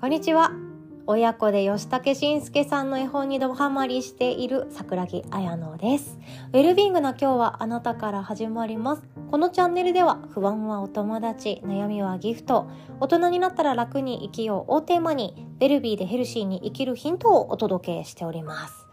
[0.00, 0.52] こんにちは。
[1.08, 6.20] 親子で吉武慎介さんの絵本にドハマりしている桜木彩乃です。
[6.52, 9.02] ウェルビングな今日はあなたから始まります。
[9.32, 12.68] このチャンネルでは不安はお友達悩みはギフト。
[13.00, 18.86] 大人になったら楽に生きようをテーマにベルビーでヘルシーに生きるヒントをお届けしております。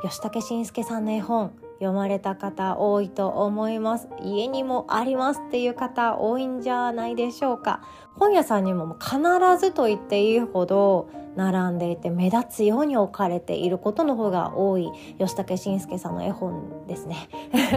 [0.00, 4.08] 吉武慎介さんの絵本読まれた方多いと思います。
[4.22, 7.82] 家にもありますっていう方多いんじゃないでしょうか。
[8.14, 9.18] 本屋さんにも必
[9.58, 14.90] ずと言っていいほど並んでいて目立つように置かれていることの方が多い。
[15.18, 17.28] 吉武慎介さんの絵本ですね。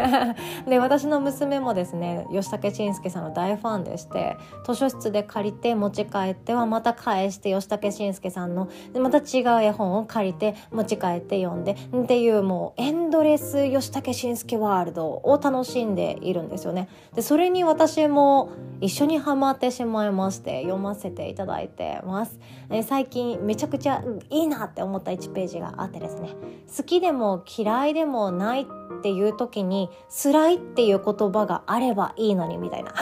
[0.68, 8.70] で私の娘もですね吉武慎介さんの大ファンでして図書室で借りて持ち帰ってはまた返して吉武慎介さんの
[9.00, 16.88] また違う絵本を借りて持ち帰って読んでっていうもうエンドレス吉武慎介ワールドを楽しんでいるんですよね。
[17.16, 18.50] でそれに私も
[18.82, 22.40] 一緒にハマってしまいまして読ませていただいてます、
[22.70, 26.36] え最近めちゃくちゃいいなって思った1ページがあってですね。
[26.78, 29.90] 好きでも嫌いでもないっていう時に
[30.24, 32.94] 辛いっていう言葉があればいいのにみたいな。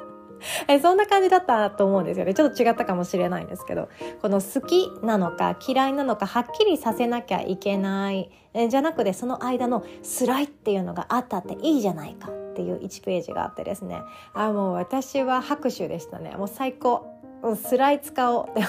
[0.66, 2.32] えそんな感じだったと思うんですよね。
[2.32, 3.90] ちょっと違ったかもしれないんですけど。
[4.22, 8.30] この好きなのか嫌いなのかはっきりさせなきゃいけない。
[8.54, 14.00] えじゃなくてその間の辛いっていうのがあったっていいじゃないかっていう1ページがあってですね。
[14.32, 16.34] あもう私は拍手でしたね。
[16.38, 17.11] もう最高。
[17.56, 18.62] スライ使おうって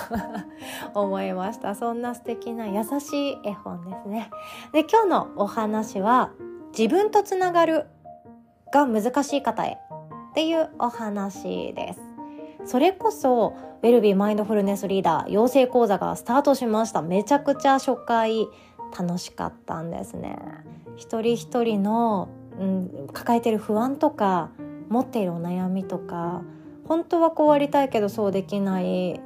[0.93, 1.75] 思いました。
[1.75, 4.31] そんな素敵な優しい絵本ですね。
[4.71, 6.31] で今日のお話は
[6.77, 7.85] 自分とつながる
[8.73, 9.77] が難しい方へ
[10.31, 12.01] っていうお話です。
[12.65, 17.01] それこそウェルビーマインドフルネスリーダー養成講座がスタートしました。
[17.01, 18.47] めちゃくちゃ初回
[18.97, 20.37] 楽しかったんですね。
[20.95, 22.29] 一人一人の、
[22.59, 24.49] うん、抱えてる不安とか
[24.89, 26.41] 持っているお悩みとか
[26.85, 29.19] 本当はこうありたいけどそうできない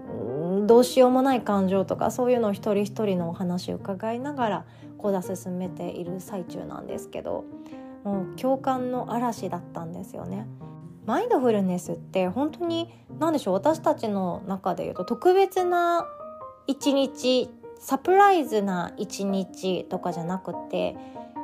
[0.66, 4.66] どうしようもない感情とかそういうのを一人一人のお話を伺いながら
[4.98, 7.46] 講座進めている最中なんですけど
[8.04, 10.48] もう共感の嵐だったんですよね。
[11.06, 16.06] マインドフルネスって本当に何でしょう私たちの中で言うと特別な
[16.68, 20.98] 一日サプライズな一日とかじゃなくて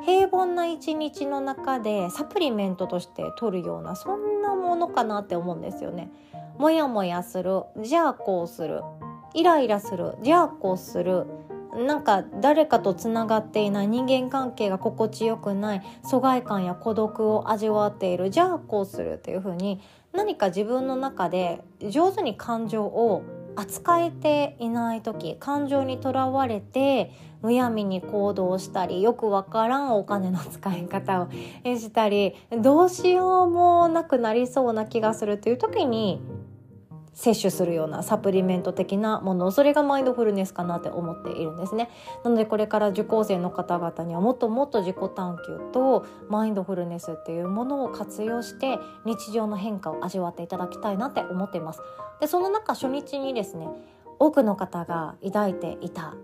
[0.04, 6.10] 平凡な一日の中でサプリメントとして取るようなそんなものかなって思うんですよね。
[6.58, 8.82] もやもやするじゃあこうする
[9.34, 11.26] イライラするじゃあこうする
[11.74, 19.80] なんか誰かとつながっていない人間関係が心地よくない疎外感や孤独を味わっているじゃあこうするっていう風に
[20.12, 23.24] 何か自分の中で上手に感情を
[23.56, 27.12] 扱えていない時感情にとらわれて
[27.44, 31.28] むやみに行動したりよくわからんお金の使い方を
[31.62, 36.22] したりどうしようもなくなりそうな気がするっていう時に
[37.12, 41.90] 摂取するようなサプリメント的なものそれがマインドフルネスかなって思っているんですね。
[42.24, 51.80] なのでこれから受講生の方々にはもっともっと自己探求とマインドフルネスっていうものを活用して日常の変化を味わっていただきたいなって思っています。
[52.20, 53.68] でその中初日にですね
[54.18, 56.14] 多くの方が抱いていた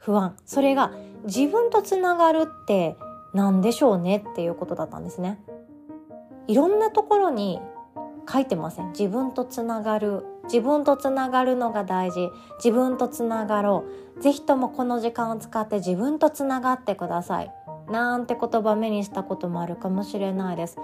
[0.00, 0.34] 不安。
[0.44, 0.92] それが
[1.24, 2.96] 自分とつながるって
[3.32, 4.24] 何でしょうね？
[4.32, 5.38] っていうことだったんですね。
[6.48, 7.60] いろんなところに
[8.30, 8.88] 書いてません。
[8.88, 10.24] 自分とつながる。
[10.44, 12.30] 自分とつながるのが大事。
[12.56, 13.84] 自分とつながろ
[14.18, 14.20] う。
[14.20, 17.54] ぜひともこの時間を使って自分とつながってください。
[17.88, 20.78] なんて言葉目にしたこともあるかもしれないです。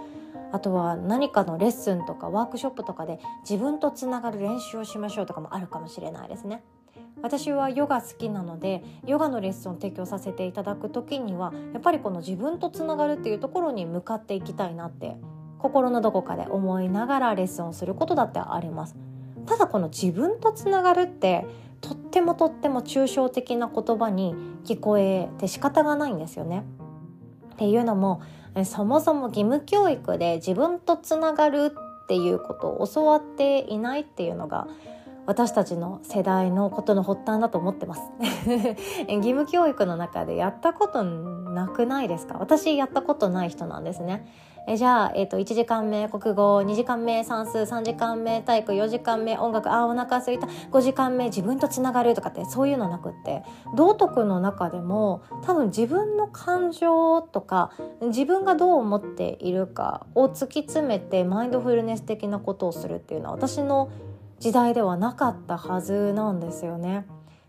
[0.52, 6.62] あとは何かのレッスンとかワークショップとかで自分とつながる練習をしましょうとかもあるかもしれないですね。
[7.22, 15.16] 私はヨガ好きなのでヨガのレッスンを提供させていただく時にはやっぱりこの自分とつながるっていうところに向かっていきたいなって
[15.58, 18.96] 心のどこかで思いながらレッスンをすることだってあります。
[19.46, 21.46] ただこの自分とつながるって
[21.80, 24.34] とってもとっても抽象的な言葉に
[24.64, 26.64] 聞こえて仕方がないんですよね。
[27.54, 28.20] っていうのも
[28.64, 31.72] そもそも義務教育で自分とつながる
[32.04, 34.68] っていうことを教わっていないっていうのが
[35.26, 38.02] 私たちの世代のことの発端だと思ってます。
[39.08, 42.36] 義務教育の中でやったことなくないですか？
[42.38, 44.26] 私やったことない人なんですね。
[44.68, 53.44] えじゃあ、えーと、1時間目国語2時間目算数3時間目体育4時間目音楽あお腹すいた5時間目自分とつながるとかってそういうのなくって
[53.76, 57.70] 道徳の中でも多分自分の感情とか
[58.02, 63.88] 自分がどう思っているかを突き詰めてマインドフルネス的なことをするっていうのは私の
[64.38, 67.06] 時代ではなかったはずなんですよね。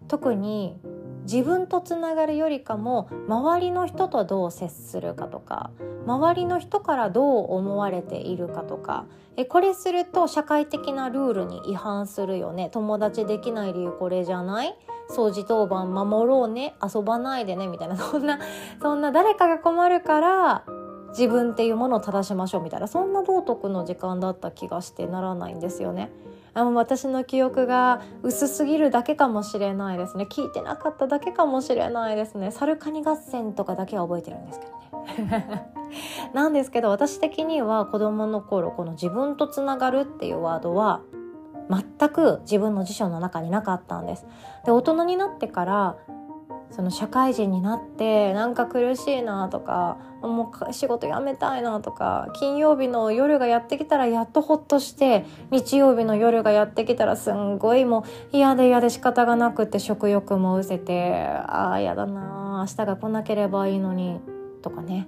[0.08, 0.80] 特に
[1.24, 5.72] 自分とつながるよりかも周りの人とどう接するかとか
[6.06, 9.06] 周りの人からどう思われているかとか。
[9.40, 12.70] えこれすると社会的なルールに違反するよね。
[12.72, 14.76] 友達できない理由これじゃない？
[15.12, 16.74] 掃除当番守ろうね。
[16.82, 17.68] 遊ばないでね。
[17.68, 17.98] みたいな。
[18.00, 18.40] そんな
[18.82, 20.64] そんな誰かが困るから
[21.10, 22.88] 自分っていうものを正しましょうみたいな。
[22.88, 26.12] そんな道徳の時間だった気がしてならないんですよね。
[26.58, 30.26] あの私の記憶が薄すぎるだけかもしれないですね。
[30.28, 32.50] 聞いてなかっただけかもしれないですね。
[32.50, 35.72] サルカニ合戦とかだけは覚えてるんですけどね。
[36.34, 41.02] なんですけど私的には子供の頃この自分とつながるっていうワードは
[41.70, 44.26] 全く自分の辞書の中になかったんです。
[44.66, 45.96] で大人になってから
[46.72, 58.04] その社会人になってなんか苦しいなとかもう仕事辞めたいなとか金曜日の夜がやってきたらやっとほっとして日曜日の夜がやってきたらすんごいもう
[58.36, 64.20] 嫌で嫌で仕方がなくて食欲もうせてああ嫌だな明日が来なければいいのに
[64.62, 65.08] とかね。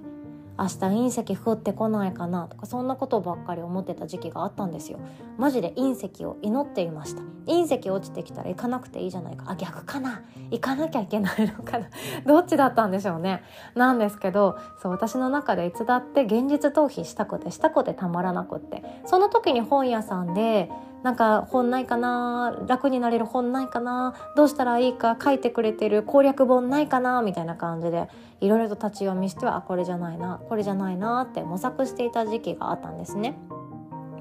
[0.60, 5.00] 明日隕石降ってこないかなとかそんなことばっかり思ってた時期があったんですよ。
[5.38, 7.22] マジで隕石を祈っていました。
[7.46, 9.46] 隕石落ちてきたら行かなくていいじゃないか。
[9.48, 10.22] あ逆かな。
[10.50, 11.86] 行かなきゃいけないのかな。
[12.26, 13.42] どっちだったんでしょうね。
[13.74, 18.84] なんですけどそう私の中でいつだって現実逃避したくてしたくてたまらなくって。
[19.06, 20.70] その時に本屋さんで
[21.02, 28.08] なんか本ないかな楽になれる本ないかなどうしたらいいか書いてくれてる攻略本ないかなみたいな感じで
[28.40, 33.38] いろいろと立ち読みしてはあこれじゃないなこれじゃないなって模索していた時期があったんですね。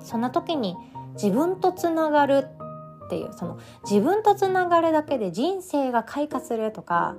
[0.02, 0.78] そんな時に
[1.16, 2.46] 自分とつながる
[3.06, 7.16] っていうその自分とつながるだけで人生が開花するとか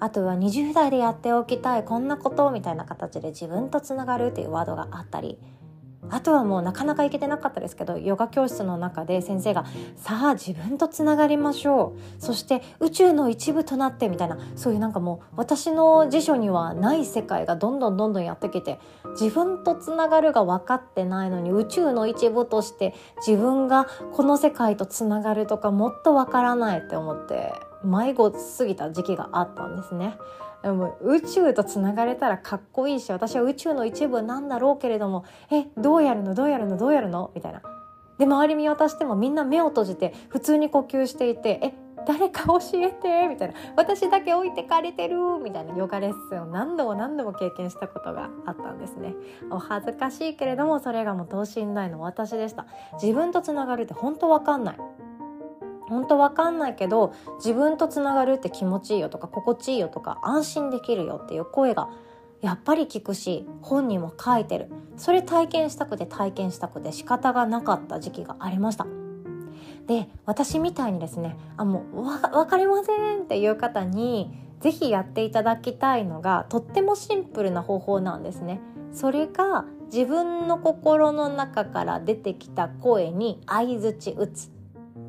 [0.00, 5.38] あとは20代でやっておきたいこんなことみたいな形で自分とつながるっていうワードがあったり
[6.10, 9.64] あとはもうなかなか行けてなかったですけどヨガ教室の中で先生が
[9.96, 18.78] 「さあ自分とつながりましょう」そして宇宙の一部となってみたいなそういうなんかもう私の辞書にはない世界がどんどんどんどんやってきて
[19.20, 22.94] 自分とつながるが分かってないのに宇宙の一部として
[23.26, 27.52] 自分がこの世界とつながるとかもっと分からないって思って
[27.84, 30.18] 迷子すぎた時期があったんですね。
[30.66, 36.34] でも宇宙とつながれたらかっこいいし私は宇宙の一部なんだろうけれどもえどうやるの？
[36.34, 36.76] どうやるの？
[36.76, 37.30] どうやるの？
[37.36, 37.62] みたいな。
[38.18, 41.72] で周り見渡してもみんな目を閉じて普通に呼吸していてえ
[42.04, 43.28] 誰か教えて？
[43.28, 43.54] みたいな。
[43.76, 45.38] 私だけ置いてかれてる？
[45.40, 45.76] みたいな。
[45.76, 49.14] ヨガレッスンを何度も何度も経験したことがあったんですね。
[49.50, 52.66] お恥ずかしいけれどもそれがもう等身大の私でした。
[53.00, 54.76] 自分とつながるって本当わかんない。
[55.88, 61.88] 本当わかんないけど自分とつながるって気持ちいいよとか心地いいよとか安心できるよっていう声が
[62.40, 64.70] やっぱり聞くし本にも書いてる。
[64.96, 68.86] それ体験したくて体験したくて仕方がなかった時期がありました。
[69.86, 74.30] で私みたいにですねあもう分かりませんっていう方に
[74.60, 78.60] 是非やっていただきたいのがとってもシンプルな方法なんですね。
[78.92, 84.55] それが自分の心の中から出てきた声に相づち打つ。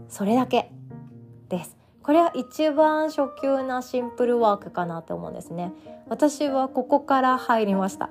[0.09, 0.71] それだけ
[1.49, 1.77] です。
[2.03, 5.73] これは一番初級なシンプルワークかなと思うんですね。
[6.07, 8.09] 私はここから入りました。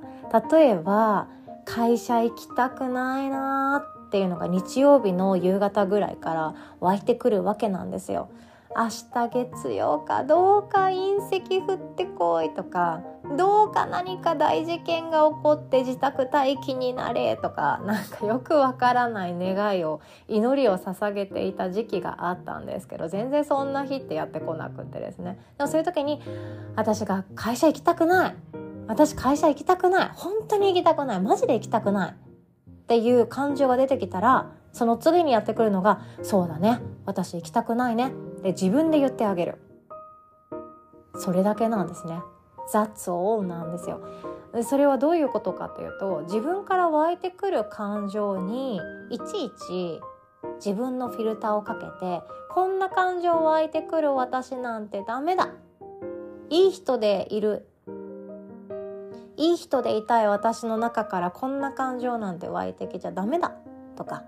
[0.51, 1.29] 例えば
[1.65, 8.29] 会社行きたくないなっていうのが日曜日の夕方ぐらいから湧いてくるわけなんですよ。
[8.77, 13.01] 明日月曜かどうか隕石降ってこいとか
[13.35, 25.39] どうか何か大事件が起こって自宅待機になれとかなんかよくわからない願いを祈りを捧げていた時期があったんですけど全然そんな日ってやってこなくてですね。
[25.59, 26.21] でもそういう時に
[26.77, 28.37] 私が会社行きたくない
[28.87, 31.21] 私会社行きたくない本当に行きたくない。
[31.21, 32.15] マジで行きたくないっ
[32.87, 39.59] ていう感情が出てきたらその次にやってくるのがそうだね私行きたくないねで自分で言ってあげる。
[41.19, 42.21] それだけなんですね。
[42.71, 44.01] 雑音なんですよ。
[44.63, 48.81] それはどういうことかというと自分から湧いてくる感情に
[49.11, 50.01] いちいち
[50.65, 55.51] 自分のフィルターをかけてこんな感情湧いてくる私なんてダメだ。
[56.49, 57.67] いい人でいる。
[59.37, 63.53] いい人でいたい私の中からこんな感情なんて湧いてきちゃダメだ。
[63.97, 64.23] とか。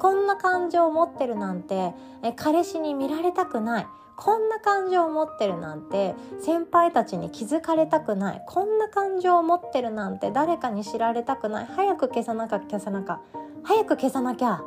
[0.00, 1.94] こんな感情を持ってるなんて
[2.36, 3.86] 彼氏に見られたくない。
[4.18, 8.42] こんな感情を持ってるなんて先輩たちに気づかれたくない。
[8.46, 11.66] こんな感情を持ってるなんて誰かに知られたくない。
[11.66, 13.20] 早く消さなきゃ消さなきゃ。
[13.62, 14.60] 早く消さなきゃ。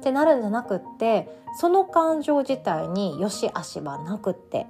[0.00, 1.28] ってなるんじゃなくって
[1.58, 4.66] その感情自体によし悪しはなくって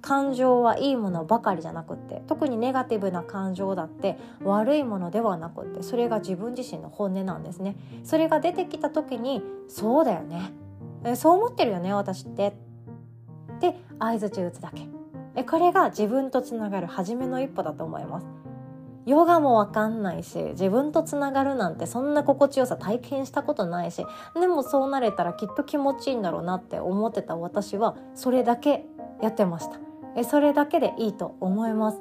[0.00, 7.76] 感情はいいものばかりじゃなくって特にネガティブな感情だって悪いものではなくってそれが自分自身の本音なんですね。
[8.04, 10.52] それが出てきた時にそうだよね。
[11.16, 12.65] そう思ってるよね私って。
[13.98, 14.88] 相づち打つだけ。
[15.34, 18.26] えこれが自分とつながる初めの一歩だと思います。
[19.06, 28.84] ヨガもわかんないし自分とつながるなんてそんな心地よさ体験したことないしでもそうなれたらきっと気持ちいいんだろうなって思ってた私はそれだけ
[29.22, 29.78] やってました。
[30.16, 32.00] えそれだけでいいと思います。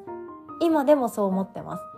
[0.62, 1.95] 今でもそう思ってます。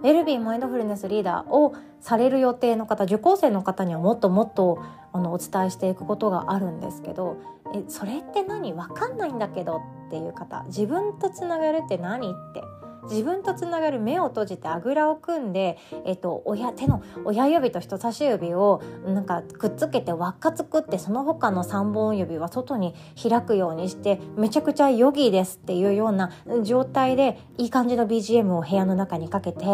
[0.00, 7.36] ウェルビーマインドフルネスリーダーをされる予定の方受講生の方にはもっともっとあのお伝えしていくことがあるんですけど
[7.74, 8.72] えそれって何？
[8.72, 12.62] わかんないんだけどっていう方自分とつながるって何って
[13.10, 26.30] 自分とつながる目を閉じてあぐらを組んで、えっと、親手の親指と人差し指をなんかくっつけて輪っか作ってその他の3本指は外に開くようにしてめちゃくちゃヨギですっていうような
[26.62, 29.64] 状態でいい感じの BGM を部屋の中にかけて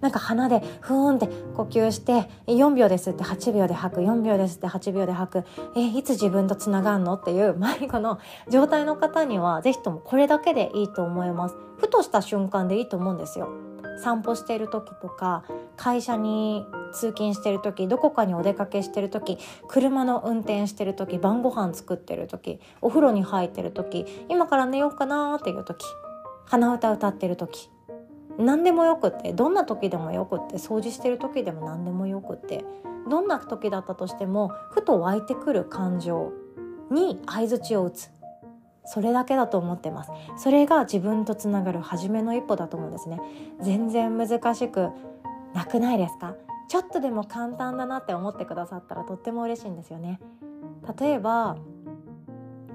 [0.00, 5.44] なんか鼻でふーんって呼吸して4秒ですって8秒で吐く4秒ですって8秒で吐く
[5.76, 8.18] えいつ自分とつながるのっていう迷子の
[8.50, 11.56] 状態の方には是非ともこれだけでいいと思います。
[11.82, 13.48] ふとした瞬間でいいと思うんですよ。
[14.02, 15.44] 散歩している時とか
[15.76, 25.84] 会社に通勤してる時どこかにお出かけしてる時車の運転してる時晩ご飯作ってる時お風呂に入ってる時今から寝ようかなっていう時
[26.46, 27.70] 鼻歌歌ってる時
[28.38, 32.64] 何でもよくってどんな時でもよくって掃除してる時でも何でもよくって
[33.08, 36.32] どんな時だったとしてもふと湧いてくる感情
[36.90, 38.10] に相づちを打つ
[38.84, 40.10] それだけだと思ってます。
[40.36, 43.20] それが自分とつながる初めの一歩だと思うんですね。
[43.60, 44.90] 全然難しく
[45.54, 46.34] なくないですか？
[46.68, 50.20] ちょっとでも簡単だなって思ってくださったらとっても嬉しいんですよね。
[50.98, 51.56] 例えば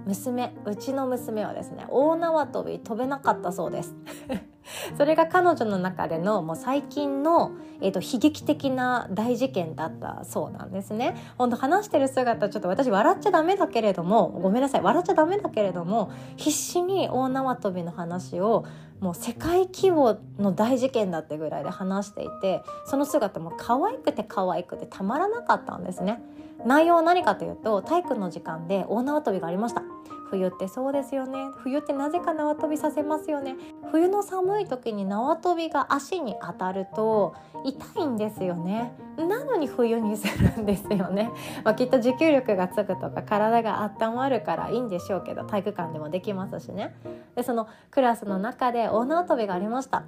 [0.07, 3.95] 娘うちの娘はですね大縄跳び飛べなかったそうです
[4.97, 11.15] それが彼女の中でのもう最近の、えーと、悲劇的な大事件だったそうなんですね。
[11.37, 18.65] 本当話してる姿ちょっと私笑っちゃダメだけれどもごめんなさい笑っちゃダメだけれども必死に大縄跳びの話を
[18.99, 26.21] もう世界規模の大事件だってぐらいで話していてその姿も可愛くて可愛くてたまらなかったんですね。
[26.67, 29.83] 内容は何かというと体育の時間で大縄跳びがありました。
[30.29, 31.47] 冬ってそうですよね。
[31.63, 33.55] 冬ってなぜか縄跳びさせますよね。
[33.91, 37.33] 冬の寒い時に縄跳びが足に当たると
[37.63, 38.91] 痛いんですよね。
[39.17, 41.31] なのに冬にするんですよね、
[41.63, 46.93] まあ、きっと持久力がつくとか体が温まるからいいんでしょうけど体育館でもできますしね。
[47.36, 50.03] でそのクラスの中で大縄跳びがありました。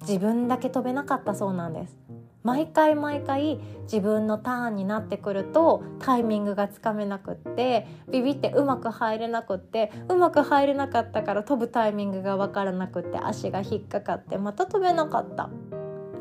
[0.00, 2.01] 自分だけ飛べなかったそうなんです。
[2.42, 15.50] 毎回毎回自分のターンになってくるとタイミングがつかめなくってビビってうまく入れなくってうまく入れなかったから飛ぶタイミングが分からなくって足が引っかかってまた飛べなかった。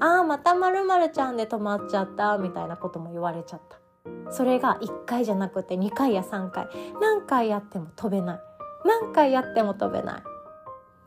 [0.04, 3.80] あーまたまるまるちゃんで止まっちゃったみたいなことも言われちゃった。
[4.32, 6.68] それが1回じゃなくて2回や3回。
[7.00, 8.40] 何回やっても飛べない。
[8.84, 10.24] 何回やっても飛べない。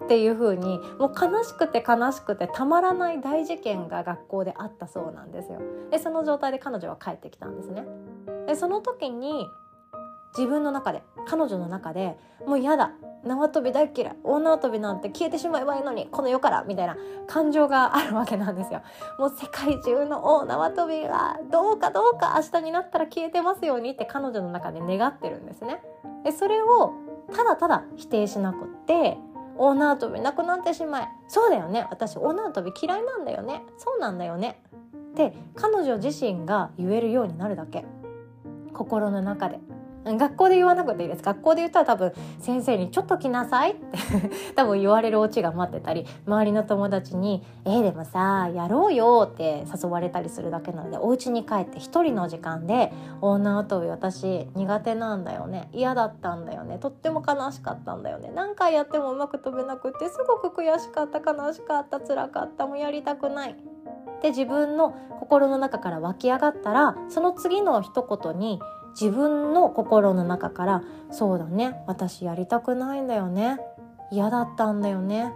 [0.04, 5.60] っていう風にもう悲しくて悲しくてたまらない大事件が学校であったそうなんですよ。
[5.90, 7.84] でその状態で彼女は帰ってきたんですね。
[8.46, 9.48] でその時に
[10.36, 12.92] 自分の中で彼女の中でもう嫌だ
[13.24, 16.96] 縄跳び大嫌い大縄跳びなんて消えてしまえばいいのにこの世からみたいな
[17.26, 18.82] 感情があるわけなんですよ
[19.18, 25.80] もう世界中の大縄跳びがどうかどうか明日になったら消えてますようにって彼女の中で願ってるんですね
[26.24, 26.92] でそれを
[27.34, 29.16] ただただ否定しなくって
[29.56, 31.08] 大縄跳びなくなってしまい。
[31.28, 31.86] そうだよね。
[31.90, 33.62] 私オーナー跳び嫌いなんだよね。
[33.78, 34.62] そうなんだよね。
[35.12, 37.84] って彼女自身が言えるようになるだけ。
[38.72, 39.60] 心の中で。
[40.04, 41.22] 学校で言わなくていいです。
[41.22, 43.98] 学校で言ったら多分先生に「ちょっと来なさい」って
[44.54, 52.92] 多分言われるオチが待ってたり周りの友達に「えー、でもさやろうよ」って誘われたりするだけなのでお家に帰って一人の時間で
[53.22, 63.56] 「女跳び私苦手なんだよね嫌だったんだよねとっても悲しかったんだよね何回やってもうまく飛べなくてすごく悔しかった悲しかった辛かったもうやりたくない」
[64.22, 68.58] で自分の心の中から湧き上がったらその次の一言に
[68.98, 73.60] 自分の心の中から「そうだね私やりたくないんだよね。
[74.10, 75.32] 嫌だったんだよね」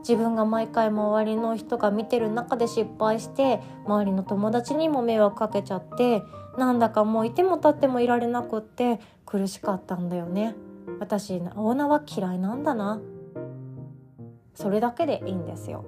[0.00, 6.24] 自分が毎回周りの人が見てる中で失敗して周りの友達にも迷惑かけちゃって
[6.58, 10.54] なんだかもういても立ってもいられなくって苦しかったんだよね。
[10.98, 13.00] 私青菜は嫌いなんだな。
[14.54, 15.84] それだけでいいんですよ。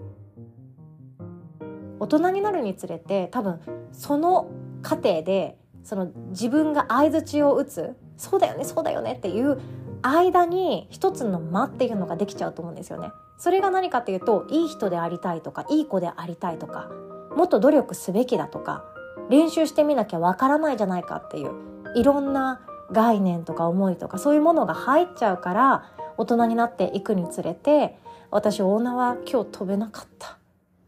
[1.99, 3.61] 大人になるにつれて多分
[3.93, 4.49] その
[4.83, 9.61] 過程でその自分が相づちを打つそうだよねそうだよねっていう
[10.03, 13.11] 間に一つの間っていうのができちゃうと思うんですよね。
[13.39, 16.91] それが何かっていうといい人でありたいとかいい子でありたいとか
[17.37, 18.85] もっと努力すべきだとか
[19.29, 21.53] 練習してみなきゃわからないじゃないかっていう
[21.97, 22.61] いろんな
[22.93, 27.99] 概念とか思いとかそういうものが入っちゃうから大人になっていくにつれて
[28.31, 30.39] 私大縄今日飛べなかった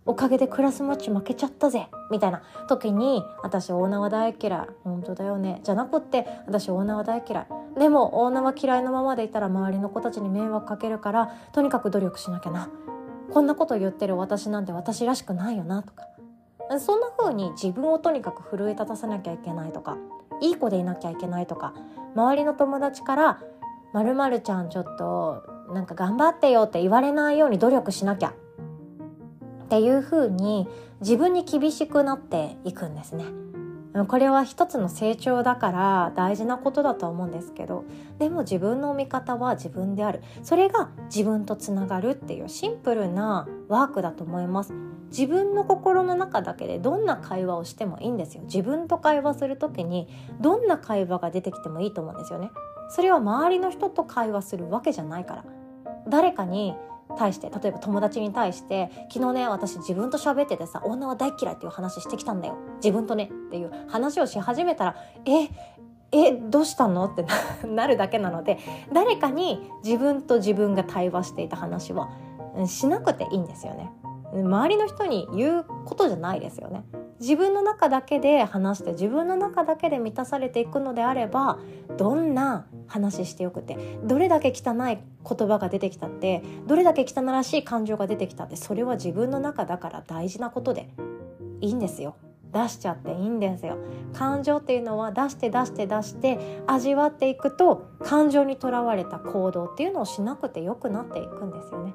[0.07, 1.89] おかげでクラスマッチ負けちゃったぜ。
[2.11, 4.67] みたいな時に私大縄大嫌い。
[4.85, 5.61] 本当だよね。
[5.65, 7.47] じゃなくって私大縄大嫌い。
[7.79, 12.71] でも大縄嫌いのままでいたら周りの子たちに迷惑かけるからとにかく努力しなきゃな。
[13.33, 16.05] こんなこと言ってる私なんて私らしくないよなとか。
[16.79, 19.97] そんな風に自分をとにかく奮い立たせなきゃいけないとか。
[20.41, 21.75] いい子でいなきゃいけないとか。
[22.15, 23.41] 周りの友達から
[23.93, 28.33] 「まるちゃんちょっとなんか頑張ってよ」って言われないように努力しなきゃ。
[29.67, 30.69] っていう風に
[31.01, 33.25] 自分に厳しくなっていくんですね。
[34.09, 37.85] これは一つの成長だから大事なことだと思うんですけど
[38.19, 40.23] でも自分の見方は自分である。
[40.43, 44.73] それが自分とつながるっていうシンプルなワークだと思います。
[45.11, 48.43] 自分の心の中だけでどんな会話をしてもいいんですよ。
[48.45, 50.09] 自分と会話する時に
[50.41, 52.51] どんな会話が出てきてもいいと思うんですよね。
[52.91, 55.45] それは周りの人と会話するわけじゃないから。
[56.09, 56.77] 誰かに
[57.19, 65.49] 対して例えば友達に対して昨日ね私自分と喋っててさ女は大嫌いっていう話してきたんだよ自分とねっていう話をし始めたらえ
[66.13, 67.05] えどうしたの？
[67.07, 67.27] って
[67.67, 68.59] なるだけなので
[68.93, 72.11] 誰かに自分と自分が対話していた話は
[72.67, 73.91] しなくていいんですよね。
[74.33, 76.85] 周りの人に言うことじゃないですよね。
[77.21, 81.59] 自分の中だけで話して自分の中だけで満たされていくのであれば
[81.97, 90.91] どんな話してよくてどれだけ汚い言葉が出てきたってどれだけ汚らしい感情が出てきたってそれは自分の中だから大事なことで
[91.61, 92.17] いいんですよ。
[92.53, 93.77] 出しちゃっていいんですよ
[94.15, 101.95] 感情っていうのは出して出して出して味わっていくと感情にとらわれた行動っていうのをしなくてよくなっていくんですよね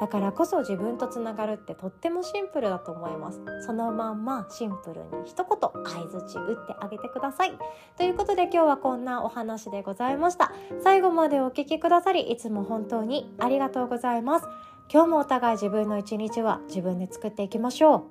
[0.00, 3.40] だからこそ自分とつながるってとってもシンプルだと思います。
[3.66, 7.52] そのまんまシンプルに一言相づち打ってあげてください。
[7.96, 10.52] ということで今日はこんなお話でございました。
[10.82, 14.46] 最後までお聞きくださりいつも本当にありがとうございます。
[14.92, 18.02] 今日もお互い自分の一日は自分で作っていきましょう。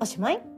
[0.00, 0.53] おしまい。